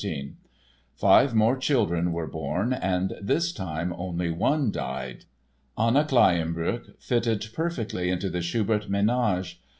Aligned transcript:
Five 0.95 1.35
more 1.35 1.55
children 1.55 2.11
were 2.11 2.25
born 2.25 2.73
and 2.73 3.13
this 3.21 3.53
time 3.53 3.93
only 3.95 4.31
one 4.31 4.71
died. 4.71 5.25
Anna 5.77 6.03
Kleyenböck 6.05 6.99
fitted 6.99 7.45
perfectly 7.53 8.09
into 8.09 8.31
the 8.31 8.41
Schubert 8.41 8.89
ménage. 8.89 9.57